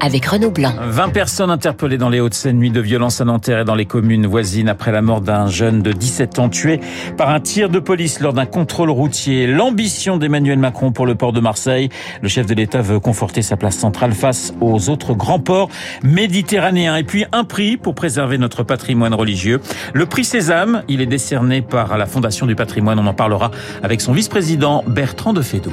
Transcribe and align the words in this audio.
avec 0.00 0.26
Renaud 0.26 0.50
Blanc. 0.50 0.72
20 0.80 1.08
personnes 1.10 1.50
interpellées 1.50 1.98
dans 1.98 2.08
les 2.08 2.20
Hauts-de-Seine, 2.20 2.58
nuit 2.58 2.70
de 2.70 2.80
violence 2.80 3.20
à 3.20 3.24
Nanterre 3.24 3.60
et 3.60 3.64
dans 3.64 3.74
les 3.74 3.86
communes 3.86 4.26
voisines 4.26 4.68
après 4.68 4.92
la 4.92 5.02
mort 5.02 5.20
d'un 5.20 5.46
jeune 5.48 5.82
de 5.82 5.92
17 5.92 6.38
ans 6.38 6.48
tué 6.48 6.80
par 7.16 7.30
un 7.30 7.40
tir 7.40 7.68
de 7.68 7.78
police 7.78 8.20
lors 8.20 8.32
d'un 8.32 8.46
contrôle 8.46 8.90
routier. 8.90 9.46
L'ambition 9.46 10.16
d'Emmanuel 10.16 10.58
Macron 10.58 10.92
pour 10.92 11.06
le 11.06 11.14
port 11.14 11.32
de 11.32 11.40
Marseille. 11.40 11.88
Le 12.22 12.28
chef 12.28 12.46
de 12.46 12.54
l'État 12.54 12.82
veut 12.82 13.00
conforter 13.00 13.42
sa 13.42 13.56
place 13.56 13.76
centrale 13.76 14.12
face 14.12 14.52
aux 14.60 14.88
autres 14.88 15.14
grands 15.14 15.40
ports 15.40 15.68
méditerranéens. 16.02 16.96
Et 16.96 17.04
puis 17.04 17.24
un 17.32 17.44
prix 17.44 17.76
pour 17.76 17.94
préserver 17.94 18.38
notre 18.38 18.62
patrimoine 18.62 19.14
religieux. 19.14 19.60
Le 19.92 20.06
prix 20.06 20.24
Sésame, 20.24 20.82
il 20.88 21.00
est 21.00 21.06
décerné 21.06 21.62
par 21.62 21.96
la 21.98 22.06
Fondation 22.06 22.46
du 22.46 22.54
patrimoine. 22.54 22.98
On 22.98 23.06
en 23.06 23.14
parlera 23.14 23.50
avec 23.82 24.00
son 24.00 24.12
vice-président 24.12 24.84
Bertrand 24.86 25.32
de 25.32 25.42
Fédou. 25.42 25.72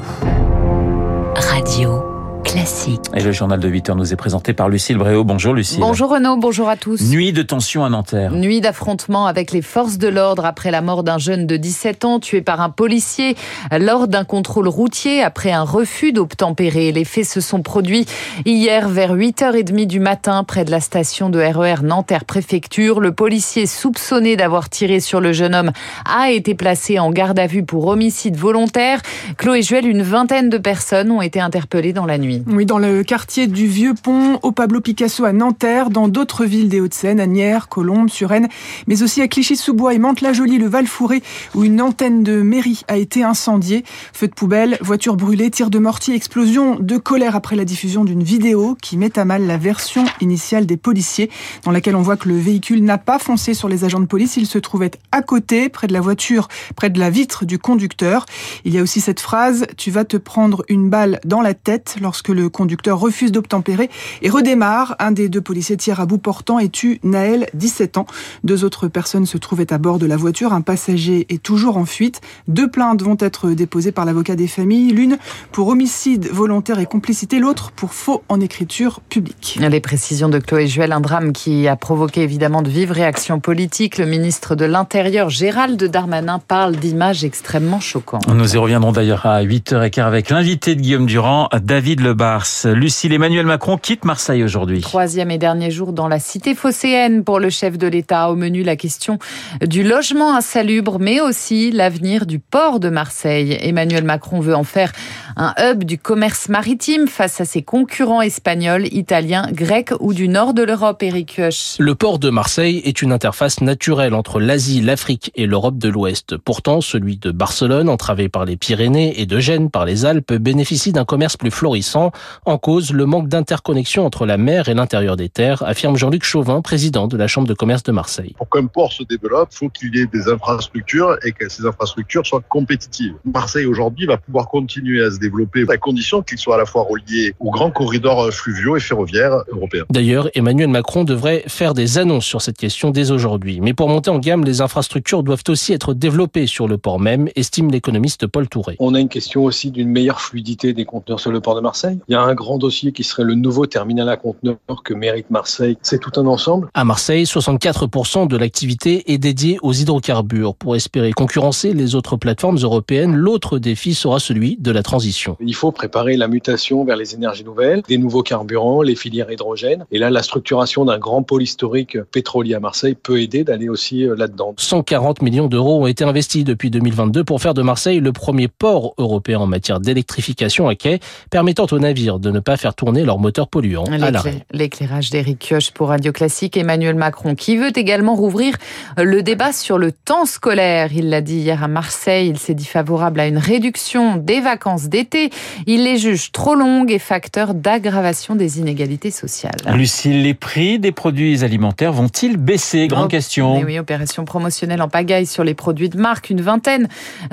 Radio. 1.35 2.14
Classique. 2.55 3.01
Et 3.13 3.21
le 3.21 3.33
journal 3.33 3.59
de 3.59 3.67
8 3.67 3.89
heures 3.89 3.95
nous 3.97 4.13
est 4.13 4.15
présenté 4.15 4.53
par 4.53 4.69
Lucille 4.69 4.97
Bréau. 4.97 5.25
Bonjour 5.25 5.53
Lucille. 5.53 5.81
Bonjour 5.81 6.09
Renaud, 6.09 6.37
bonjour 6.37 6.69
à 6.69 6.77
tous. 6.77 7.01
Nuit 7.11 7.33
de 7.33 7.41
tension 7.41 7.83
à 7.83 7.89
Nanterre. 7.89 8.31
Nuit 8.31 8.61
d'affrontement 8.61 9.25
avec 9.25 9.51
les 9.51 9.61
forces 9.61 9.97
de 9.97 10.07
l'ordre 10.07 10.45
après 10.45 10.71
la 10.71 10.81
mort 10.81 11.03
d'un 11.03 11.17
jeune 11.17 11.47
de 11.47 11.57
17 11.57 12.05
ans 12.05 12.21
tué 12.21 12.41
par 12.41 12.61
un 12.61 12.69
policier 12.69 13.35
lors 13.77 14.07
d'un 14.07 14.23
contrôle 14.23 14.69
routier 14.69 15.21
après 15.21 15.51
un 15.51 15.63
refus 15.63 16.13
d'obtempérer. 16.13 16.93
Les 16.93 17.03
faits 17.03 17.25
se 17.25 17.41
sont 17.41 17.61
produits 17.61 18.05
hier 18.45 18.87
vers 18.87 19.17
8h30 19.17 19.85
du 19.85 19.99
matin 19.99 20.45
près 20.45 20.63
de 20.63 20.71
la 20.71 20.79
station 20.79 21.29
de 21.29 21.41
RER 21.41 21.81
e 21.81 21.85
Nanterre 21.85 22.23
Préfecture. 22.23 23.01
Le 23.01 23.11
policier 23.11 23.65
soupçonné 23.65 24.37
d'avoir 24.37 24.69
tiré 24.69 25.01
sur 25.01 25.19
le 25.19 25.33
jeune 25.33 25.55
homme 25.55 25.71
a 26.05 26.31
été 26.31 26.55
placé 26.55 26.99
en 26.99 27.11
garde 27.11 27.37
à 27.37 27.47
vue 27.47 27.63
pour 27.63 27.87
homicide 27.87 28.37
volontaire. 28.37 29.01
Chloé 29.37 29.61
Juel, 29.61 29.85
une 29.85 30.03
vingtaine 30.03 30.47
de 30.47 30.57
personnes 30.57 31.11
ont 31.11 31.21
été 31.21 31.41
interpellées 31.41 31.91
dans 31.91 32.05
la 32.05 32.17
nuit. 32.17 32.44
Oui, 32.47 32.67
dans 32.67 32.77
le 32.77 33.03
quartier 33.03 33.47
du 33.47 33.65
Vieux 33.65 33.95
Pont, 33.95 34.37
au 34.43 34.51
Pablo 34.51 34.79
Picasso 34.79 35.25
à 35.25 35.33
Nanterre, 35.33 35.89
dans 35.89 36.07
d'autres 36.07 36.45
villes 36.45 36.69
des 36.69 36.79
Hauts-de-Seine, 36.79 37.19
Agnières, 37.19 37.69
Colombes, 37.69 38.07
Suresnes, 38.07 38.49
mais 38.85 39.01
aussi 39.01 39.23
à 39.23 39.27
Clichy-sous-Bois 39.27 39.95
et 39.95 39.97
Mantes-la-Jolie, 39.97 40.59
le 40.59 40.67
Val-Fouré, 40.67 41.23
où 41.55 41.63
une 41.63 41.81
antenne 41.81 42.21
de 42.21 42.43
mairie 42.43 42.83
a 42.87 42.97
été 42.97 43.23
incendiée. 43.23 43.83
Feu 44.13 44.27
de 44.27 44.33
poubelle, 44.33 44.77
voiture 44.81 45.15
brûlée, 45.15 45.49
tir 45.49 45.71
de 45.71 45.79
mortier, 45.79 46.13
explosion 46.13 46.77
de 46.79 46.97
colère 46.97 47.35
après 47.35 47.55
la 47.55 47.65
diffusion 47.65 48.05
d'une 48.05 48.21
vidéo 48.21 48.77
qui 48.79 48.95
met 48.95 49.17
à 49.17 49.25
mal 49.25 49.47
la 49.47 49.57
version 49.57 50.05
initiale 50.21 50.67
des 50.67 50.77
policiers, 50.77 51.31
dans 51.63 51.71
laquelle 51.71 51.95
on 51.95 52.03
voit 52.03 52.15
que 52.15 52.29
le 52.29 52.37
véhicule 52.37 52.83
n'a 52.83 52.99
pas 52.99 53.17
foncé 53.17 53.55
sur 53.55 53.69
les 53.69 53.85
agents 53.85 53.99
de 53.99 54.05
police, 54.05 54.37
il 54.37 54.45
se 54.45 54.59
trouvait 54.59 54.91
à 55.11 55.23
côté, 55.23 55.67
près 55.67 55.87
de 55.87 55.93
la 55.93 56.01
voiture, 56.01 56.47
près 56.75 56.91
de 56.91 56.99
la 56.99 57.09
vitre 57.09 57.43
du 57.43 57.57
conducteur. 57.57 58.27
Il 58.65 58.73
y 58.75 58.77
a 58.77 58.83
aussi 58.83 59.01
cette 59.01 59.19
phrase, 59.19 59.65
tu 59.77 59.89
vas 59.89 60.05
te 60.05 60.17
prendre 60.17 60.63
une 60.69 60.91
balle 60.91 61.19
dans 61.25 61.41
la 61.41 61.55
tête 61.55 61.95
lorsque 61.99 62.24
que 62.25 62.31
le 62.31 62.49
conducteur 62.49 62.99
refuse 62.99 63.31
d'obtempérer 63.31 63.91
et 64.23 64.29
redémarre. 64.31 64.95
Un 64.97 65.11
des 65.11 65.29
deux 65.29 65.41
policiers 65.41 65.77
tire 65.77 65.99
à 65.99 66.07
bout 66.07 66.17
portant 66.17 66.57
et 66.57 66.69
tue 66.69 66.99
Naël, 67.03 67.47
17 67.53 67.99
ans. 67.99 68.07
Deux 68.43 68.63
autres 68.63 68.87
personnes 68.87 69.27
se 69.27 69.37
trouvaient 69.37 69.71
à 69.71 69.77
bord 69.77 69.99
de 69.99 70.07
la 70.07 70.17
voiture. 70.17 70.51
Un 70.51 70.61
passager 70.61 71.27
est 71.29 71.43
toujours 71.43 71.77
en 71.77 71.85
fuite. 71.85 72.21
Deux 72.47 72.67
plaintes 72.67 73.03
vont 73.03 73.17
être 73.19 73.51
déposées 73.51 73.91
par 73.91 74.05
l'avocat 74.05 74.35
des 74.35 74.47
familles. 74.47 74.91
L'une 74.91 75.19
pour 75.51 75.67
homicide 75.67 76.27
volontaire 76.31 76.79
et 76.79 76.87
complicité, 76.87 77.37
l'autre 77.37 77.71
pour 77.71 77.93
faux 77.93 78.23
en 78.27 78.41
écriture 78.41 79.01
publique. 79.01 79.59
Les 79.61 79.79
précisions 79.79 80.29
de 80.29 80.39
Chloé 80.39 80.65
Juel, 80.65 80.93
un 80.93 81.01
drame 81.01 81.31
qui 81.31 81.67
a 81.67 81.75
provoqué 81.75 82.21
évidemment 82.21 82.63
de 82.63 82.69
vives 82.69 82.91
réactions 82.91 83.39
politiques. 83.39 83.99
Le 83.99 84.07
ministre 84.07 84.55
de 84.55 84.65
l'Intérieur, 84.65 85.29
Gérald 85.29 85.83
Darmanin, 85.83 86.39
parle 86.39 86.75
d'images 86.75 87.23
extrêmement 87.23 87.79
choquantes. 87.79 88.27
Nous 88.27 88.55
y 88.55 88.57
reviendrons 88.57 88.93
d'ailleurs 88.93 89.27
à 89.27 89.43
8h15 89.43 90.01
avec 90.01 90.31
l'invité 90.31 90.73
de 90.73 90.81
Guillaume 90.81 91.05
Durand, 91.05 91.49
David 91.61 91.99
Le 91.99 92.14
Bars. 92.15 92.47
Lucille 92.65 93.13
Emmanuel 93.13 93.45
Macron 93.45 93.77
quitte 93.77 94.05
Marseille 94.05 94.43
aujourd'hui. 94.43 94.81
Troisième 94.81 95.29
et 95.29 95.37
dernier 95.37 95.69
jour 95.69 95.93
dans 95.93 96.07
la 96.07 96.19
cité 96.19 96.55
phocéenne 96.55 97.23
pour 97.23 97.39
le 97.39 97.49
chef 97.49 97.77
de 97.77 97.87
l'État. 97.87 98.29
Au 98.31 98.35
menu, 98.35 98.63
la 98.63 98.75
question 98.75 99.19
du 99.61 99.83
logement 99.83 100.35
insalubre, 100.35 100.97
mais 100.99 101.19
aussi 101.19 101.71
l'avenir 101.71 102.25
du 102.25 102.39
port 102.39 102.79
de 102.79 102.89
Marseille. 102.89 103.57
Emmanuel 103.61 104.05
Macron 104.05 104.39
veut 104.39 104.55
en 104.55 104.63
faire 104.63 104.91
un 105.35 105.53
hub 105.59 105.83
du 105.83 105.97
commerce 105.97 106.47
maritime 106.47 107.07
face 107.07 107.41
à 107.41 107.45
ses 107.45 107.61
concurrents 107.61 108.21
espagnols, 108.21 108.87
italiens, 108.93 109.49
grecs 109.51 109.91
ou 109.99 110.13
du 110.13 110.29
nord 110.29 110.53
de 110.53 110.63
l'Europe, 110.63 111.03
Eric 111.03 111.37
Husch. 111.37 111.75
Le 111.79 111.93
port 111.93 112.19
de 112.19 112.29
Marseille 112.29 112.81
est 112.85 113.01
une 113.01 113.11
interface 113.11 113.59
naturelle 113.59 114.13
entre 114.13 114.39
l'Asie, 114.39 114.81
l'Afrique 114.81 115.31
et 115.35 115.45
l'Europe 115.45 115.77
de 115.77 115.89
l'Ouest. 115.89 116.37
Pourtant, 116.37 116.79
celui 116.79 117.17
de 117.17 117.31
Barcelone, 117.31 117.89
entravé 117.89 118.29
par 118.29 118.45
les 118.45 118.55
Pyrénées, 118.55 119.19
et 119.19 119.25
de 119.25 119.39
Gênes 119.39 119.69
par 119.69 119.85
les 119.85 120.05
Alpes, 120.05 120.33
bénéficie 120.33 120.93
d'un 120.93 121.05
commerce 121.05 121.35
plus 121.35 121.51
florissant. 121.51 122.04
En 122.45 122.57
cause, 122.57 122.91
le 122.91 123.05
manque 123.05 123.27
d'interconnexion 123.27 124.05
entre 124.05 124.25
la 124.25 124.37
mer 124.37 124.69
et 124.69 124.73
l'intérieur 124.73 125.17
des 125.17 125.29
terres, 125.29 125.63
affirme 125.63 125.97
Jean-Luc 125.97 126.23
Chauvin, 126.23 126.61
président 126.61 127.07
de 127.07 127.17
la 127.17 127.27
Chambre 127.27 127.47
de 127.47 127.53
commerce 127.53 127.83
de 127.83 127.91
Marseille. 127.91 128.33
Pour 128.37 128.49
qu'un 128.49 128.65
port 128.67 128.91
se 128.91 129.03
développe, 129.03 129.49
il 129.51 129.57
faut 129.57 129.69
qu'il 129.69 129.95
y 129.95 130.01
ait 130.01 130.05
des 130.05 130.29
infrastructures 130.29 131.17
et 131.23 131.31
que 131.31 131.49
ces 131.49 131.65
infrastructures 131.65 132.25
soient 132.25 132.43
compétitives. 132.47 133.13
Marseille 133.25 133.65
aujourd'hui 133.65 134.05
va 134.05 134.17
pouvoir 134.17 134.47
continuer 134.47 135.03
à 135.03 135.11
se 135.11 135.19
développer 135.19 135.65
à 135.69 135.77
condition 135.77 136.21
qu'il 136.21 136.37
soit 136.37 136.55
à 136.55 136.57
la 136.57 136.65
fois 136.65 136.85
relié 136.89 137.33
aux 137.39 137.51
grands 137.51 137.71
corridors 137.71 138.31
fluviaux 138.31 138.77
et 138.77 138.79
ferroviaires 138.79 139.43
européens. 139.51 139.85
D'ailleurs, 139.89 140.29
Emmanuel 140.35 140.69
Macron 140.69 141.03
devrait 141.03 141.43
faire 141.47 141.73
des 141.73 141.97
annonces 141.97 142.25
sur 142.25 142.41
cette 142.41 142.57
question 142.57 142.91
dès 142.91 143.11
aujourd'hui. 143.11 143.59
Mais 143.61 143.73
pour 143.73 143.89
monter 143.89 144.09
en 144.09 144.19
gamme, 144.19 144.43
les 144.43 144.61
infrastructures 144.61 145.23
doivent 145.23 145.43
aussi 145.47 145.73
être 145.73 145.93
développées 145.93 146.47
sur 146.47 146.67
le 146.67 146.77
port 146.77 146.99
même, 146.99 147.29
estime 147.35 147.71
l'économiste 147.71 148.27
Paul 148.27 148.47
Touré. 148.47 148.75
On 148.79 148.93
a 148.93 148.99
une 148.99 149.09
question 149.09 149.43
aussi 149.43 149.71
d'une 149.71 149.89
meilleure 149.89 150.21
fluidité 150.21 150.73
des 150.73 150.85
conteneurs 150.85 151.19
sur 151.19 151.31
le 151.31 151.41
port 151.41 151.55
de 151.55 151.61
Marseille. 151.61 151.94
Il 152.07 152.13
y 152.13 152.15
a 152.15 152.21
un 152.21 152.33
grand 152.33 152.57
dossier 152.57 152.91
qui 152.91 153.03
serait 153.03 153.23
le 153.23 153.35
nouveau 153.35 153.65
terminal 153.65 154.09
à 154.09 154.17
conteneurs 154.17 154.57
que 154.83 154.93
mérite 154.93 155.29
Marseille. 155.29 155.77
C'est 155.81 155.99
tout 155.99 156.19
un 156.19 156.25
ensemble. 156.25 156.69
À 156.73 156.83
Marseille, 156.83 157.23
64% 157.23 158.27
de 158.27 158.37
l'activité 158.37 159.11
est 159.11 159.17
dédiée 159.17 159.57
aux 159.61 159.73
hydrocarbures. 159.73 160.55
Pour 160.55 160.75
espérer 160.75 161.11
concurrencer 161.11 161.73
les 161.73 161.95
autres 161.95 162.17
plateformes 162.17 162.57
européennes, 162.57 163.15
l'autre 163.15 163.59
défi 163.59 163.93
sera 163.93 164.19
celui 164.19 164.57
de 164.57 164.71
la 164.71 164.83
transition. 164.83 165.37
Il 165.39 165.55
faut 165.55 165.71
préparer 165.71 166.17
la 166.17 166.27
mutation 166.27 166.83
vers 166.83 166.97
les 166.97 167.15
énergies 167.15 167.43
nouvelles, 167.43 167.81
des 167.87 167.97
nouveaux 167.97 168.23
carburants, 168.23 168.81
les 168.81 168.95
filières 168.95 169.31
hydrogène. 169.31 169.85
Et 169.91 169.99
là, 169.99 170.09
la 170.09 170.23
structuration 170.23 170.85
d'un 170.85 170.97
grand 170.97 171.23
pôle 171.23 171.43
historique 171.43 172.01
pétrolier 172.11 172.55
à 172.55 172.59
Marseille 172.59 172.95
peut 172.95 173.21
aider 173.21 173.43
d'aller 173.43 173.69
aussi 173.69 174.05
euh, 174.05 174.15
là-dedans. 174.15 174.53
140 174.57 175.21
millions 175.21 175.47
d'euros 175.47 175.83
ont 175.83 175.87
été 175.87 176.03
investis 176.03 176.43
depuis 176.43 176.69
2022 176.69 177.23
pour 177.23 177.41
faire 177.41 177.53
de 177.53 177.61
Marseille 177.61 177.99
le 177.99 178.11
premier 178.11 178.47
port 178.47 178.93
européen 178.97 179.39
en 179.39 179.47
matière 179.47 179.79
d'électrification 179.79 180.67
à 180.67 180.75
quai, 180.75 180.99
permettant 181.29 181.67
aux 181.71 181.79
navires 181.85 182.19
de 182.19 182.31
ne 182.31 182.39
pas 182.39 182.57
faire 182.57 182.73
tourner 182.73 183.03
leurs 183.03 183.19
moteurs 183.19 183.47
polluants 183.47 183.85
à 183.85 183.97
l'arrêt. 184.11 184.45
L'éclairage 184.51 185.11
d'Éric 185.11 185.39
Kioch 185.39 185.71
pour 185.71 185.89
Radio 185.89 186.11
Classique, 186.11 186.57
Emmanuel 186.57 186.95
Macron, 186.95 187.35
qui 187.35 187.57
veut 187.57 187.71
également 187.77 188.15
rouvrir 188.15 188.55
le 188.97 189.21
débat 189.21 189.53
sur 189.53 189.77
le 189.77 189.91
temps 189.91 190.25
scolaire. 190.25 190.89
Il 190.93 191.09
l'a 191.09 191.21
dit 191.21 191.37
hier 191.37 191.63
à 191.63 191.67
Marseille, 191.67 192.27
il 192.27 192.39
s'est 192.39 192.55
dit 192.55 192.65
favorable 192.65 193.19
à 193.19 193.27
une 193.27 193.37
réduction 193.37 194.17
des 194.17 194.41
vacances 194.41 194.89
d'été. 194.89 195.29
Il 195.67 195.83
les 195.83 195.97
juge 195.97 196.31
trop 196.31 196.55
longues 196.55 196.91
et 196.91 196.99
facteur 196.99 197.53
d'aggravation 197.53 198.35
des 198.35 198.59
inégalités 198.59 199.11
sociales. 199.11 199.55
Lucille, 199.75 200.23
les 200.23 200.33
prix 200.33 200.79
des 200.79 200.91
produits 200.91 201.43
alimentaires 201.43 201.93
vont-ils 201.93 202.37
baisser? 202.37 202.87
Grande 202.87 203.11
question. 203.11 203.61
Oui, 203.61 203.77
opération 203.77 204.25
promotionnelle 204.25 204.81
en 204.81 204.89
pagaille 204.89 205.27
sur 205.27 205.43
les 205.43 205.53
produits 205.53 205.89
de 205.89 205.97
marque. 205.97 206.31
Une 206.31 206.41
vingtaine 206.41 206.87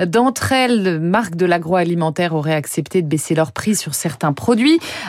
d'entre 0.05 0.51
elles, 0.51 0.99
marques 0.99 1.35
de 1.35 1.47
l'agroalimentaire, 1.47 2.35
auraient 2.35 2.53
accepté 2.53 3.01
de 3.01 3.07
baisser 3.07 3.33
leur 3.33 3.51
prix 3.51 3.75
sur 3.75 3.95
certains 3.95 4.31
produits. 4.31 4.42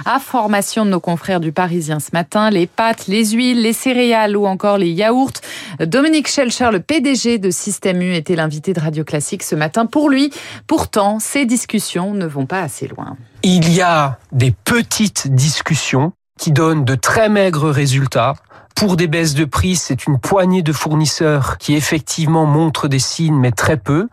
À 0.05 0.21
formation 0.21 0.85
de 0.85 0.91
nos 0.91 1.01
confrères 1.01 1.41
du 1.41 1.51
Parisien 1.51 1.99
ce 1.99 2.11
matin, 2.13 2.51
les 2.51 2.67
pâtes, 2.67 3.07
les 3.09 3.31
huiles, 3.33 3.63
les 3.63 3.73
céréales 3.73 4.37
ou 4.37 4.47
encore 4.47 4.79
les 4.79 4.91
yaourts. 4.91 5.33
Dominique 5.81 6.29
Schelcher, 6.29 6.71
le 6.71 6.81
PDG 6.81 7.39
de 7.39 7.51
Système 7.51 8.01
U, 8.01 8.15
était 8.15 8.37
l'invité 8.37 8.73
de 8.73 8.81
Radio 8.81 9.03
Classique 9.03 9.43
ce 9.43 9.55
matin. 9.55 9.87
Pour 9.87 10.09
lui, 10.09 10.31
pourtant, 10.67 11.19
ces 11.19 11.47
discussions 11.47 12.15
ne 12.15 12.27
vont 12.27 12.47
pas 12.47 12.61
assez 12.61 12.87
loin. 12.87 13.17
Il 13.43 13.73
y 13.75 13.81
a 13.81 14.19
des 14.33 14.55
petites 14.65 15.35
discussions 15.35 16.13
qui 16.39 16.53
donnent 16.53 16.85
de 16.85 16.95
très 16.95 17.29
maigres 17.29 17.71
résultats. 17.71 18.35
Pour 18.75 18.97
des 18.97 19.07
baisses 19.07 19.35
de 19.35 19.45
prix, 19.45 19.77
c'est 19.77 20.07
une 20.07 20.19
poignée 20.19 20.63
de 20.63 20.73
fournisseurs 20.73 21.59
qui 21.59 21.77
effectivement 21.77 22.45
montrent 22.45 22.89
des 22.89 22.99
signes, 22.99 23.39
mais 23.39 23.53
très 23.53 23.77
peu. 23.77 24.09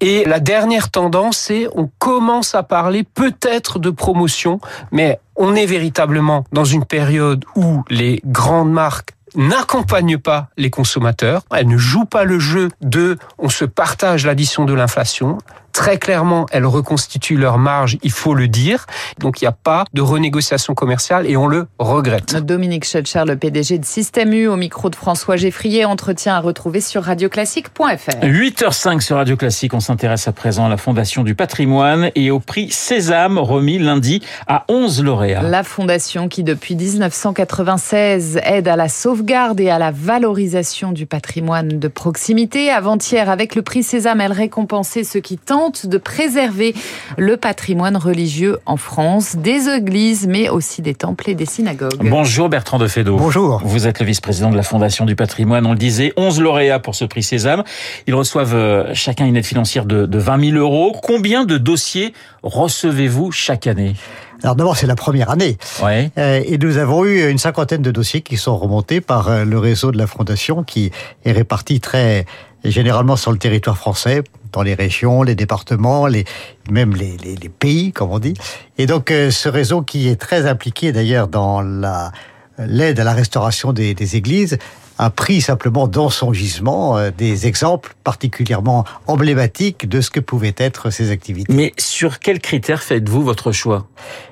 Et 0.00 0.24
la 0.26 0.40
dernière 0.40 0.90
tendance, 0.90 1.38
c'est 1.38 1.68
on 1.74 1.90
commence 1.98 2.54
à 2.54 2.62
parler 2.62 3.02
peut-être 3.02 3.78
de 3.78 3.88
promotion, 3.88 4.60
mais 4.92 5.20
on 5.36 5.54
est 5.54 5.66
véritablement 5.66 6.44
dans 6.52 6.64
une 6.64 6.84
période 6.84 7.44
où 7.56 7.82
les 7.88 8.20
grandes 8.26 8.72
marques 8.72 9.12
n'accompagnent 9.36 10.18
pas 10.18 10.48
les 10.56 10.70
consommateurs. 10.70 11.42
Elles 11.54 11.66
ne 11.66 11.78
jouent 11.78 12.04
pas 12.04 12.24
le 12.24 12.38
jeu 12.38 12.68
de 12.82 13.18
on 13.38 13.48
se 13.48 13.64
partage 13.64 14.26
l'addition 14.26 14.64
de 14.64 14.74
l'inflation. 14.74 15.38
Très 15.74 15.98
clairement, 15.98 16.46
elles 16.52 16.66
reconstituent 16.66 17.36
leur 17.36 17.58
marge, 17.58 17.98
il 18.04 18.12
faut 18.12 18.32
le 18.32 18.46
dire. 18.46 18.86
Donc 19.18 19.40
il 19.40 19.44
n'y 19.44 19.48
a 19.48 19.52
pas 19.52 19.84
de 19.92 20.02
renégociation 20.02 20.72
commerciale 20.72 21.26
et 21.28 21.36
on 21.36 21.48
le 21.48 21.66
regrette. 21.80 22.36
Dominique 22.36 22.84
Schutcher, 22.84 23.24
le 23.26 23.34
PDG 23.36 23.78
de 23.78 23.84
Système 23.84 24.32
U, 24.32 24.46
au 24.46 24.54
micro 24.54 24.88
de 24.88 24.94
François 24.94 25.36
Geffrier, 25.36 25.84
entretien 25.84 26.36
à 26.36 26.40
retrouver 26.40 26.80
sur 26.80 27.02
radioclassique.fr. 27.02 28.20
8h05 28.22 29.00
sur 29.00 29.16
Radio 29.16 29.36
Classique, 29.36 29.74
on 29.74 29.80
s'intéresse 29.80 30.28
à 30.28 30.32
présent 30.32 30.66
à 30.66 30.68
la 30.68 30.76
Fondation 30.76 31.24
du 31.24 31.34
patrimoine 31.34 32.12
et 32.14 32.30
au 32.30 32.38
prix 32.38 32.70
Sésame 32.70 33.38
remis 33.38 33.80
lundi 33.80 34.22
à 34.46 34.64
11 34.68 35.02
lauréats. 35.02 35.42
La 35.42 35.64
fondation 35.64 36.28
qui 36.28 36.44
depuis 36.44 36.76
1996 36.76 38.38
aide 38.44 38.68
à 38.68 38.76
la 38.76 38.88
sauvegarde 38.88 39.58
et 39.58 39.70
à 39.70 39.80
la 39.80 39.90
valorisation 39.90 40.92
du 40.92 41.06
patrimoine 41.06 41.80
de 41.80 41.88
proximité. 41.88 42.70
Avant-hier, 42.70 43.28
avec 43.28 43.56
le 43.56 43.62
prix 43.62 43.82
Sésame, 43.82 44.20
elle 44.20 44.32
récompensait 44.32 45.02
ceux 45.02 45.18
qui 45.18 45.36
tentent 45.36 45.63
de 45.70 45.98
préserver 45.98 46.74
le 47.16 47.36
patrimoine 47.36 47.96
religieux 47.96 48.58
en 48.66 48.76
France, 48.76 49.36
des 49.36 49.68
églises, 49.68 50.26
mais 50.26 50.50
aussi 50.50 50.82
des 50.82 50.94
temples 50.94 51.30
et 51.30 51.34
des 51.34 51.46
synagogues. 51.46 52.08
Bonjour 52.08 52.48
Bertrand 52.48 52.78
de 52.78 52.86
Fédot. 52.86 53.16
Bonjour. 53.16 53.62
Vous 53.64 53.86
êtes 53.86 54.00
le 54.00 54.06
vice-président 54.06 54.50
de 54.50 54.56
la 54.56 54.62
Fondation 54.62 55.06
du 55.06 55.16
patrimoine, 55.16 55.66
on 55.66 55.72
le 55.72 55.78
disait, 55.78 56.12
11 56.16 56.40
lauréats 56.40 56.80
pour 56.80 56.94
ce 56.94 57.06
prix 57.06 57.22
Sésame. 57.22 57.64
Ils 58.06 58.14
reçoivent 58.14 58.54
euh, 58.54 58.92
chacun 58.94 59.24
une 59.24 59.36
aide 59.36 59.46
financière 59.46 59.86
de, 59.86 60.04
de 60.04 60.18
20 60.18 60.50
000 60.50 60.58
euros. 60.58 60.94
Combien 61.02 61.44
de 61.44 61.56
dossiers 61.56 62.12
recevez-vous 62.42 63.32
chaque 63.32 63.66
année? 63.66 63.94
Alors 64.42 64.56
d'abord, 64.56 64.76
c'est 64.76 64.86
la 64.86 64.96
première 64.96 65.30
année. 65.30 65.56
Ouais. 65.82 66.10
Euh, 66.18 66.42
et 66.44 66.58
nous 66.58 66.76
avons 66.76 67.06
eu 67.06 67.30
une 67.30 67.38
cinquantaine 67.38 67.80
de 67.80 67.90
dossiers 67.90 68.20
qui 68.20 68.36
sont 68.36 68.58
remontés 68.58 69.00
par 69.00 69.28
euh, 69.28 69.44
le 69.44 69.58
réseau 69.58 69.92
de 69.92 69.96
la 69.96 70.06
Fondation 70.06 70.62
qui 70.62 70.90
est 71.24 71.32
réparti 71.32 71.80
très 71.80 72.26
généralement 72.64 73.16
sur 73.16 73.30
le 73.30 73.38
territoire 73.38 73.76
français, 73.76 74.22
dans 74.54 74.62
les 74.62 74.74
régions, 74.74 75.22
les 75.22 75.34
départements, 75.34 76.06
les, 76.06 76.24
même 76.70 76.94
les, 76.94 77.16
pays, 77.58 77.92
comme 77.92 78.10
on 78.10 78.18
dit. 78.18 78.34
Et 78.78 78.86
donc 78.86 79.10
euh, 79.10 79.30
ce 79.30 79.48
réseau 79.48 79.82
qui 79.82 80.08
est 80.08 80.16
très 80.16 80.46
impliqué 80.46 80.92
d'ailleurs 80.92 81.28
dans 81.28 81.60
la 81.60 82.12
l'aide 82.58 83.00
à 83.00 83.04
la 83.04 83.14
restauration 83.14 83.72
des 83.72 84.16
églises 84.16 84.58
a 84.98 85.10
pris 85.10 85.40
simplement 85.40 85.88
dans 85.88 86.08
son 86.08 86.32
gisement 86.32 86.96
euh, 86.96 87.10
des 87.16 87.46
exemples 87.46 87.94
particulièrement 88.04 88.84
emblématiques 89.06 89.88
de 89.88 90.00
ce 90.00 90.10
que 90.10 90.20
pouvaient 90.20 90.54
être 90.56 90.90
ces 90.90 91.10
activités. 91.10 91.52
Mais 91.52 91.72
sur 91.78 92.20
quels 92.20 92.38
critères 92.40 92.82
faites-vous 92.82 93.22
votre 93.22 93.50
choix? 93.52 93.86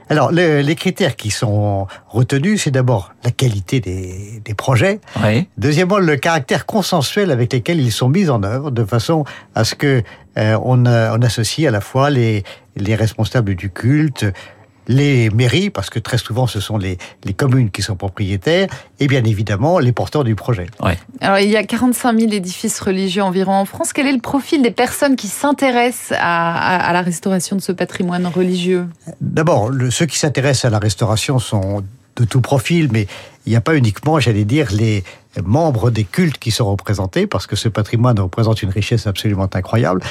Alors, 0.09 0.31
le- 0.31 0.61
les 0.61 0.75
critères 0.75 1.17
qui 1.17 1.31
sont 1.31 1.87
retenus, 2.09 2.63
c'est 2.63 2.71
d'abord 2.71 3.13
la 3.25 3.31
qualité 3.31 3.81
des, 3.81 4.41
des 4.45 4.55
projets. 4.55 5.01
Oui. 5.25 5.49
Deuxièmement, 5.57 5.99
le 5.99 6.17
caractère 6.17 6.67
consensuel 6.67 7.31
avec 7.31 7.53
lesquels 7.53 7.81
ils 7.81 7.93
sont 7.93 8.09
mis 8.09 8.29
en 8.31 8.43
œuvre, 8.43 8.71
de 8.71 8.85
façon 8.85 9.25
à 9.55 9.65
ce 9.65 9.75
que 9.75 10.03
euh, 10.39 10.59
on, 10.63 10.87
euh, 10.87 11.17
on 11.17 11.23
associe 11.23 11.67
à 11.67 11.71
la 11.71 11.81
fois 11.81 12.11
les, 12.11 12.45
les 12.77 12.95
responsables 12.95 13.55
du 13.55 13.71
culte, 13.71 14.27
les 14.89 15.31
mairies, 15.31 15.71
parce 15.71 15.91
que 15.91 15.99
très 15.99 16.19
souvent 16.19 16.47
ce 16.47 16.61
sont 16.61 16.77
les, 16.77 16.99
les 17.25 17.35
communes 17.35 17.71
qui 17.71 17.83
sont 17.83 17.97
propriétaires, 17.97 18.69
et 19.01 19.07
bien 19.07 19.23
évidemment 19.25 19.79
les 19.79 19.93
porteurs 19.93 20.25
du 20.25 20.35
projet. 20.35 20.67
Alors, 21.21 21.39
il 21.39 21.49
y 21.51 21.57
a 21.57 21.63
45 21.65 22.19
000 22.19 22.33
édifices 22.33 22.81
religieux 22.81 23.23
environ 23.23 23.53
en 23.53 23.65
France. 23.65 23.93
Quel 23.93 24.07
est 24.07 24.13
le 24.13 24.21
profil 24.21 24.63
des 24.63 24.71
personnes 24.73 25.17
qui 25.17 25.29
s'intéressent 25.29 26.17
à, 26.21 26.55
à- 26.77 26.89
à 26.89 26.93
la 26.93 27.03
restauration 27.03 27.57
de 27.57 27.61
ce 27.63 27.73
patrimoine 27.73 28.27
religieux? 28.27 28.87
D'abord, 29.21 29.71
ceux 29.91 30.07
qui 30.07 30.19
s'intéressent 30.19 30.65
à 30.67 30.71
la 30.71 30.79
restauration 30.79 31.39
sont 31.39 31.83
de 32.17 32.25
tout 32.25 32.41
profil, 32.41 32.89
mais 32.93 33.07
il 33.47 33.51
n'y 33.51 33.57
a 33.57 33.61
pas 33.61 33.75
uniquement, 33.77 34.21
j'allais 34.21 34.45
dire, 34.45 34.69
les 34.73 35.03
membres 35.45 35.91
des 35.91 36.05
cultes 36.05 36.39
qui 36.39 36.51
sont 36.51 36.71
représentés, 36.71 37.27
parce 37.27 37.47
que 37.47 37.57
ce 37.57 37.69
patrimoine 37.69 38.19
représente 38.21 38.63
une 38.63 38.71
richesse 38.71 39.07
absolument 39.07 39.49
incroyable. 39.53 40.03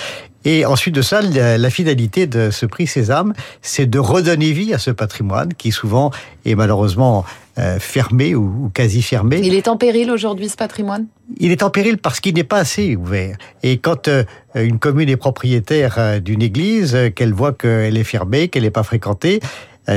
Et 0.44 0.66
ensuite 0.66 0.96
de 0.96 1.04
ça, 1.04 1.22
la, 1.22 1.58
la 1.58 1.70
finalité 1.70 2.26
de 2.26 2.50
ce 2.50 2.66
prix 2.66 2.88
Sésame, 2.88 3.34
c'est 3.62 3.86
de 3.86 4.00
redonner 4.00 4.52
vie 4.52 4.74
à 4.74 4.80
ce 4.80 4.90
patrimoine 4.90 5.54
qui 5.54 5.72
souvent 5.72 6.10
est 6.46 6.56
malheureusement 6.56 7.24
euh, 7.60 7.78
fermé 7.80 8.34
ou, 8.34 8.66
ou 8.66 8.70
quasi 8.74 9.02
fermé. 9.02 9.42
Il 9.44 9.54
est 9.54 9.68
en 9.68 9.78
péril 9.78 10.10
aujourd'hui, 10.10 10.50
ce 10.50 10.56
patrimoine? 10.56 11.06
Il 11.38 11.52
est 11.52 11.64
en 11.64 11.70
péril 11.70 11.98
parce 11.98 12.20
qu'il 12.20 12.34
n'est 12.34 12.44
pas 12.44 12.58
assez 12.58 12.96
ouvert. 12.96 13.38
Et 13.62 13.78
quand 13.78 14.08
euh, 14.08 14.24
une 14.56 14.80
commune 14.80 15.10
est 15.10 15.18
propriétaire 15.18 15.96
euh, 15.98 16.20
d'une 16.20 16.42
église, 16.42 16.98
qu'elle 17.14 17.34
voit 17.34 17.52
qu'elle 17.52 17.98
est 17.98 18.04
fermée, 18.04 18.48
qu'elle 18.48 18.64
n'est 18.64 18.72
pas 18.72 18.84
fréquentée, 18.84 19.42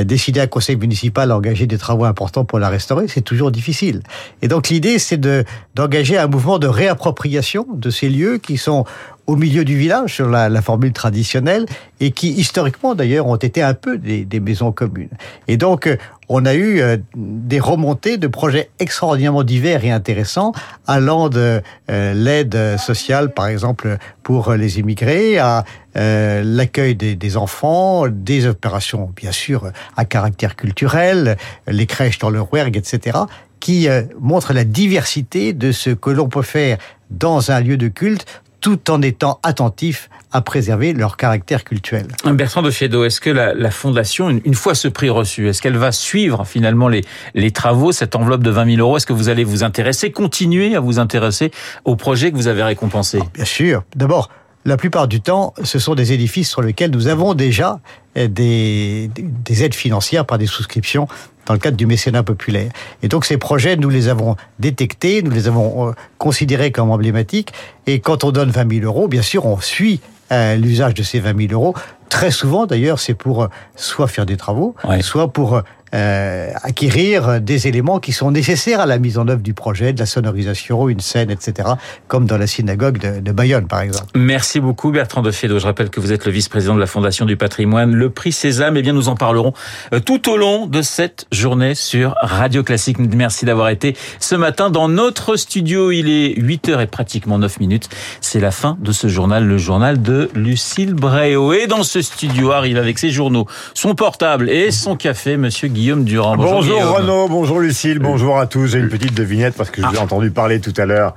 décider 0.02 0.41
un 0.41 0.46
conseil 0.49 0.76
municipal 0.76 1.31
à 1.31 1.37
engager 1.37 1.67
des 1.67 1.79
travaux 1.79 2.05
importants 2.05 2.44
pour 2.44 2.58
la 2.58 2.69
restaurer, 2.69 3.06
c'est 3.06 3.20
toujours 3.20 3.52
difficile. 3.52 4.02
Et 4.43 4.49
donc 4.49 4.69
l'idée, 4.69 4.99
c'est 4.99 5.19
de 5.19 5.44
d'engager 5.75 6.19
un 6.19 6.26
mouvement 6.26 6.58
de 6.58 6.67
réappropriation 6.67 7.67
de 7.73 7.91
ces 7.91 8.08
lieux 8.08 8.38
qui 8.38 8.56
sont 8.56 8.85
au 9.26 9.37
milieu 9.37 9.65
du 9.65 9.76
village, 9.76 10.15
sur 10.15 10.29
la, 10.29 10.62
formule 10.62 10.93
traditionnelle, 10.93 11.67
et 12.00 12.11
qui 12.11 12.31
historiquement 12.32 12.94
d'ailleurs 12.94 13.26
ont 13.26 13.37
été 13.37 13.62
un 13.62 13.75
peu 13.75 13.99
des, 13.99 14.41
maisons 14.41 14.73
communes. 14.73 15.11
Et 15.49 15.56
donc 15.56 15.87
euh, 15.87 15.97
on 16.29 16.44
a 16.44 16.55
eu 16.55 16.81
euh, 16.81 16.97
des 17.17 17.61
remontées 17.61 18.17
de 18.17 18.26
projets 18.26 18.71
extraordinairement 18.79 19.43
divers 19.43 19.85
et 19.85 19.91
intéressants, 19.91 20.53
allant 20.87 21.29
de 21.29 21.62
euh, 21.91 22.15
l'aide 22.15 22.79
sociale, 22.79 23.32
par 23.32 23.47
exemple, 23.47 23.99
pour 24.23 24.53
les 24.53 24.79
immigrés, 24.79 25.38
à 25.38 25.65
l'accueil 25.97 26.97
des, 26.97 27.15
des 27.15 27.37
enfants, 27.37 28.09
des 28.09 28.47
opérations, 28.47 29.12
bien 29.15 29.31
sûr, 29.31 29.71
à 29.97 30.05
caractère 30.05 30.56
culturel, 30.56 31.37
les 31.69 31.87
crèches 31.87 32.19
dans 32.19 32.31
le 32.31 32.41
Rouergue, 32.41 32.76
etc., 32.76 33.26
qui 33.65 33.88
euh, 33.88 34.03
montrent 34.21 34.53
la 34.53 34.65
diversité 34.65 35.55
de 35.55 35.73
ce 35.73 35.88
que 35.88 36.11
l'on 36.11 36.29
peut 36.29 36.43
faire 36.43 36.76
dans 37.09 37.50
un 37.50 37.61
lieu 37.61 37.79
de 37.79 37.88
culte, 37.88 38.26
tout 38.64 38.90
en 38.90 39.02
étant 39.02 39.40
attentif 39.43 40.08
à 40.32 40.40
préserver 40.40 40.94
leur 40.94 41.19
caractère 41.19 41.64
cultuel. 41.64 42.06
Bertrand 42.25 42.62
de 42.62 42.70
Fiedo, 42.70 43.05
est-ce 43.05 43.20
que 43.20 43.28
la, 43.28 43.52
la 43.52 43.70
Fondation, 43.70 44.31
une, 44.31 44.40
une 44.46 44.55
fois 44.55 44.75
ce 44.75 44.88
prix 44.88 45.11
reçu, 45.11 45.50
est-ce 45.50 45.61
qu'elle 45.61 45.76
va 45.76 45.93
suivre 45.93 46.46
finalement 46.46 46.88
les, 46.88 47.05
les 47.34 47.50
travaux, 47.50 47.93
cette 47.93 48.16
enveloppe 48.16 48.43
de 48.43 48.49
20 48.49 48.76
000 48.76 48.78
euros? 48.78 48.96
Est-ce 48.96 49.05
que 49.05 49.12
vous 49.12 49.28
allez 49.28 49.44
vous 49.44 49.64
intéresser, 49.64 50.12
continuer 50.12 50.76
à 50.76 50.81
vous 50.81 50.99
intéresser 50.99 51.50
au 51.84 51.94
projet 51.94 52.32
que 52.32 52.37
vous 52.37 52.49
avez 52.49 52.62
récompensé? 52.62 53.20
Bien 53.34 53.44
sûr. 53.44 53.82
D'abord, 53.96 54.31
la 54.64 54.76
plupart 54.76 55.08
du 55.08 55.20
temps, 55.20 55.52
ce 55.62 55.78
sont 55.78 55.94
des 55.94 56.12
édifices 56.12 56.49
sur 56.50 56.62
lesquels 56.62 56.90
nous 56.90 57.06
avons 57.08 57.34
déjà 57.34 57.81
euh, 58.16 58.28
des, 58.28 59.11
des 59.14 59.64
aides 59.64 59.75
financières 59.75 60.25
par 60.26 60.38
des 60.38 60.46
souscriptions 60.46 61.06
dans 61.46 61.52
le 61.52 61.61
cadre 61.61 61.76
du 61.76 61.84
mécénat 61.87 62.22
populaire. 62.22 62.70
Et 63.02 63.08
donc 63.08 63.26
ces 63.26 63.37
projets, 63.37 63.76
nous 63.76 63.90
les 63.90 64.08
avons 64.08 64.37
détectés, 64.58 65.22
nous 65.22 65.31
les 65.31 65.46
avons 65.49 65.88
euh, 65.88 65.93
considérés 66.19 66.72
comme 66.72 66.90
emblématiques. 66.90 67.52
Et 67.87 68.00
quand 68.00 68.25
on 68.25 68.31
donne 68.32 68.50
20 68.50 68.72
000 68.81 68.87
euros, 68.87 69.08
bien 69.08 69.20
sûr, 69.22 69.44
on 69.44 69.61
suit 69.61 70.00
euh, 70.32 70.56
l'usage 70.56 70.94
de 70.94 71.02
ces 71.02 71.20
20 71.20 71.49
000 71.49 71.52
euros. 71.52 71.75
Très 72.08 72.31
souvent, 72.31 72.64
d'ailleurs, 72.64 72.99
c'est 72.99 73.12
pour 73.14 73.43
euh, 73.43 73.49
soit 73.76 74.06
faire 74.08 74.25
des 74.25 74.38
travaux, 74.38 74.75
Ouais. 74.88 75.02
soit 75.02 75.31
pour 75.32 75.61
euh, 75.94 76.50
acquérir 76.62 77.41
des 77.41 77.69
éléments 77.69 78.00
qui 78.00 78.12
sont 78.12 78.31
nécessaires 78.32 78.80
à 78.80 78.87
la 78.87 78.99
mise 78.99 79.16
en 79.16 79.28
œuvre 79.28 79.42
du 79.42 79.54
projet, 79.54 79.92
de 79.92 80.00
la 80.00 80.07
sonorisation, 80.07 80.88
une 80.88 81.00
scène, 81.00 81.30
etc., 81.30 81.69
comme 82.09 82.26
dans 82.26 82.37
la 82.37 82.47
synagogue 82.47 82.99
de, 82.99 83.33
Bayonne, 83.33 83.66
par 83.69 83.80
exemple. 83.80 84.09
Merci 84.14 84.61
beaucoup 84.61 84.90
Bertrand 84.90 85.23
de 85.23 85.30
Fiedo. 85.30 85.59
Je 85.59 85.66
rappelle 85.66 85.90
que 85.90 86.00
vous 86.00 86.12
êtes 86.12 86.25
le 86.25 86.33
vice-président 86.33 86.75
de 86.75 86.80
la 86.80 86.87
Fondation 86.87 87.26
du 87.26 87.37
patrimoine. 87.37 87.95
Le 87.95 88.11
prix 88.11 88.33
Sésame, 88.33 88.76
eh 88.76 88.83
bien 88.83 88.92
nous 88.92 89.09
en 89.09 89.14
parlerons 89.14 89.52
euh, 89.92 90.00
tout 90.00 90.28
au 90.30 90.37
long 90.37 90.66
de 90.66 90.83
cette 90.83 91.26
journée 91.30 91.75
sur 91.75 92.14
Radio 92.21 92.62
Classique. 92.62 92.99
Merci 92.99 93.45
d'avoir 93.45 93.69
été 93.69 93.97
ce 94.19 94.35
matin 94.35 94.71
dans 94.71 94.88
notre 94.88 95.37
studio. 95.37 95.92
Il 95.92 96.09
est 96.09 96.35
8h 96.38 96.83
et 96.83 96.87
pratiquement 96.87 97.38
9 97.38 97.61
minutes. 97.61 97.88
C'est 98.21 98.40
la 98.40 98.50
fin 98.50 98.76
de 98.80 98.92
ce 98.92 99.07
journal, 99.07 99.47
le 99.47 99.59
journal 99.59 100.02
de 100.02 100.28
Lucille 100.35 100.95
Bréau. 100.95 101.52
Et 101.52 101.66
dans 101.66 101.83
ce 101.83 102.02
studio 102.02 102.50
arrive 102.50 102.78
avec 102.78 102.99
ses 102.99 103.11
journaux, 103.11 103.47
son 103.75 103.95
portable 103.95 104.50
et 104.50 104.71
son 104.71 104.97
café, 104.97 105.37
monsieur 105.37 105.69
Guillaume 105.85 106.05
Durand. 106.05 106.37
Bonjour, 106.38 106.62
Guillaume. 106.62 106.93
Renaud, 106.95 107.29
bonjour 107.29 107.61
Lucille, 107.61 107.99
bonjour 107.99 108.38
à 108.38 108.47
tous. 108.47 108.69
J'ai 108.69 108.79
une 108.79 108.88
petite 108.88 109.12
devinette 109.12 109.53
parce 109.55 109.69
que 109.69 109.83
je 109.83 109.87
vous 109.87 109.97
ai 109.97 109.99
entendu 109.99 110.31
parler 110.31 110.59
tout 110.59 110.73
à 110.79 110.87
l'heure 110.87 111.14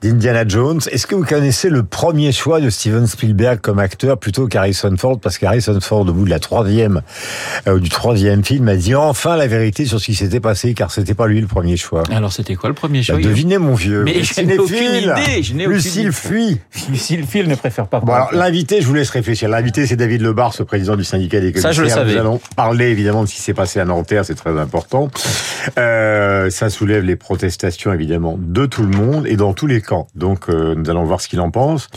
d'Indiana 0.00 0.48
Jones. 0.48 0.80
Est-ce 0.90 1.06
que 1.06 1.14
vous 1.14 1.26
connaissez 1.26 1.68
le 1.68 1.82
premier 1.82 2.32
choix 2.32 2.62
de 2.62 2.70
Steven 2.70 3.06
Spielberg 3.06 3.60
comme 3.60 3.78
acteur 3.78 4.16
plutôt 4.16 4.46
qu'Harrison 4.48 4.96
Ford? 4.96 5.20
Parce 5.20 5.36
qu'Harrison 5.36 5.78
Ford, 5.82 6.00
au 6.08 6.12
bout 6.14 6.24
de 6.24 6.30
la 6.30 6.38
troisième, 6.38 7.02
euh, 7.66 7.78
du 7.80 7.90
troisième 7.90 8.42
film, 8.42 8.66
a 8.68 8.76
dit 8.76 8.94
enfin 8.94 9.36
la 9.36 9.46
vérité 9.46 9.84
sur 9.84 10.00
ce 10.00 10.06
qui 10.06 10.14
s'était 10.14 10.40
passé 10.40 10.72
car 10.72 10.90
c'était 10.90 11.12
pas 11.12 11.26
lui 11.26 11.42
le 11.42 11.46
premier 11.46 11.76
choix. 11.76 12.02
Alors 12.10 12.32
c'était 12.32 12.54
quoi 12.54 12.70
le 12.70 12.74
premier 12.74 13.02
choix 13.02 13.16
Bah, 13.16 13.20
Guillaume? 13.20 13.34
devinez 13.34 13.58
mon 13.58 13.74
vieux. 13.74 14.04
Mais 14.04 14.22
je 14.22 14.40
n'ai 14.40 14.56
aucune 14.58 14.74
cinéphile. 14.74 15.14
idée, 15.22 15.42
je 15.42 15.54
Lucille 15.68 16.12
fuit. 16.12 16.58
Lucille 16.88 17.26
Phil 17.26 17.46
ne 17.46 17.56
préfère 17.56 17.88
pas. 17.88 18.00
Bon, 18.00 18.14
alors, 18.14 18.32
l'invité, 18.32 18.80
je 18.80 18.86
vous 18.86 18.94
laisse 18.94 19.10
réfléchir. 19.10 19.50
L'invité, 19.50 19.86
c'est 19.86 19.96
David 19.96 20.22
Lebar, 20.22 20.54
ce 20.54 20.62
président 20.62 20.96
du 20.96 21.04
syndicat 21.04 21.40
des 21.40 21.52
Ça, 21.60 21.72
je 21.72 21.82
le 21.82 21.88
commissaires. 21.88 21.98
savais. 21.98 22.14
Nous 22.14 22.20
allons 22.20 22.40
parler 22.56 22.86
évidemment 22.86 23.22
de 23.24 23.28
ce 23.28 23.34
qui 23.34 23.42
s'est 23.42 23.52
passé 23.52 23.80
à 23.80 23.84
Nanterre, 23.88 24.24
c'est 24.24 24.34
très 24.36 24.58
important. 24.58 25.08
Euh, 25.78 26.50
ça 26.50 26.70
soulève 26.70 27.04
les 27.04 27.16
protestations 27.16 27.92
évidemment 27.92 28.36
de 28.40 28.66
tout 28.66 28.82
le 28.82 28.96
monde 28.96 29.26
et 29.26 29.36
dans 29.36 29.52
tous 29.52 29.66
les 29.66 29.80
camps. 29.80 30.06
Donc, 30.14 30.48
euh, 30.48 30.74
nous 30.74 30.88
allons 30.90 31.04
voir 31.04 31.20
ce 31.20 31.28
qu'il 31.28 31.40
en 31.40 31.50
pense. 31.50 31.88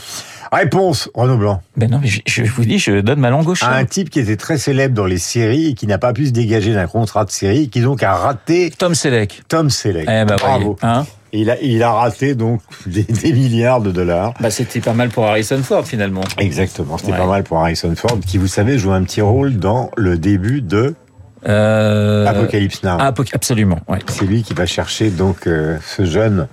Réponse, 0.50 1.08
Renaud 1.14 1.38
Blanc. 1.38 1.62
Ben 1.76 1.90
non, 1.90 1.98
mais 2.02 2.08
je, 2.08 2.20
je 2.26 2.42
vous 2.42 2.64
dis, 2.64 2.78
je 2.78 3.00
donne 3.00 3.20
ma 3.20 3.30
langue 3.30 3.48
au 3.48 3.54
chat. 3.54 3.70
Un 3.70 3.84
type 3.84 4.10
qui 4.10 4.20
était 4.20 4.36
très 4.36 4.58
célèbre 4.58 4.94
dans 4.94 5.06
les 5.06 5.18
séries 5.18 5.68
et 5.70 5.74
qui 5.74 5.86
n'a 5.86 5.98
pas 5.98 6.12
pu 6.12 6.26
se 6.26 6.32
dégager 6.32 6.74
d'un 6.74 6.86
contrat 6.86 7.24
de 7.24 7.30
série 7.30 7.64
et 7.64 7.68
qui 7.68 7.80
donc 7.80 8.02
a 8.02 8.12
raté 8.14 8.70
Tom 8.76 8.94
Selleck. 8.94 9.42
Tom 9.48 9.70
Selleck. 9.70 10.04
Eh 10.08 10.24
ben 10.24 10.36
Bravo. 10.36 10.76
voyez, 10.80 10.94
hein 10.96 11.06
il 11.34 11.48
a, 11.50 11.58
il 11.62 11.82
a 11.82 11.90
raté 11.92 12.34
donc 12.34 12.60
des, 12.86 13.04
des 13.04 13.32
milliards 13.32 13.80
de 13.80 13.90
dollars. 13.90 14.34
Bah, 14.40 14.50
c'était 14.50 14.80
pas 14.80 14.92
mal 14.92 15.08
pour 15.08 15.24
Harrison 15.26 15.62
Ford 15.62 15.86
finalement. 15.86 16.20
Exactement, 16.36 16.98
c'était 16.98 17.12
Ouais. 17.12 17.18
pas 17.18 17.26
mal 17.26 17.42
pour 17.44 17.58
Harrison 17.58 17.94
Ford, 17.96 18.18
qui, 18.26 18.36
vous 18.36 18.48
savez, 18.48 18.76
joue 18.78 18.92
un 18.92 19.02
petit 19.04 19.22
rôle 19.22 19.56
dans 19.56 19.90
le 19.96 20.18
début 20.18 20.60
de 20.60 20.94
Euh, 21.46 22.26
Apocalypse 22.26 22.82
Now. 22.82 22.98
Apoc- 22.98 23.34
absolument. 23.34 23.80
Ouais. 23.88 23.98
C'est 24.08 24.24
lui 24.26 24.42
qui 24.42 24.54
va 24.54 24.66
chercher 24.66 25.10
donc 25.10 25.46
euh, 25.46 25.78
ce 25.84 26.04
jeune, 26.04 26.46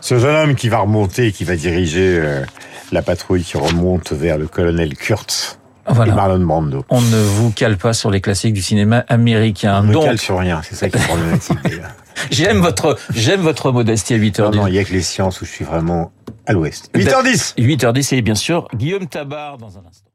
ce 0.00 0.18
jeune 0.18 0.34
homme 0.36 0.54
qui 0.54 0.68
va 0.68 0.78
remonter, 0.78 1.32
qui 1.32 1.44
va 1.44 1.56
diriger 1.56 2.18
euh, 2.18 2.44
la 2.92 3.02
patrouille 3.02 3.42
qui 3.44 3.56
remonte 3.56 4.12
vers 4.12 4.38
le 4.38 4.46
colonel 4.46 4.94
Kurtz 4.94 5.58
et 5.88 5.92
Voilà. 5.94 6.14
Marlon 6.14 6.44
Brando. 6.44 6.84
On 6.90 7.00
ne 7.00 7.16
vous 7.22 7.50
cale 7.52 7.76
pas 7.76 7.92
sur 7.92 8.10
les 8.10 8.20
classiques 8.20 8.54
du 8.54 8.62
cinéma 8.62 9.04
américain. 9.08 9.80
On 9.82 9.86
ne 9.86 9.92
Donc, 9.92 10.04
cale 10.04 10.18
sur 10.18 10.38
rien, 10.38 10.60
c'est 10.62 10.74
ça 10.74 10.90
qui 10.90 10.96
est 10.98 11.06
problématique. 11.06 11.58
j'aime 12.30 12.58
votre, 12.58 12.98
j'aime 13.14 13.40
votre 13.40 13.70
modestie 13.72 14.14
à 14.14 14.18
8h10. 14.18 14.42
non, 14.42 14.50
non, 14.50 14.66
il 14.66 14.74
y 14.74 14.78
a 14.78 14.84
que 14.84 14.92
les 14.92 15.02
sciences 15.02 15.40
où 15.40 15.44
je 15.44 15.50
suis 15.50 15.64
vraiment 15.64 16.12
à 16.46 16.52
l'ouest. 16.52 16.90
8h10 16.94 17.54
8h10 17.56 18.14
et 18.16 18.22
bien 18.22 18.34
sûr 18.34 18.68
Guillaume 18.74 19.06
Tabar 19.06 19.58
dans 19.58 19.76
un 19.78 19.82
instant. 19.88 20.05